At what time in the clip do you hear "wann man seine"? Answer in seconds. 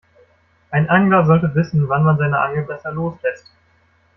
1.87-2.39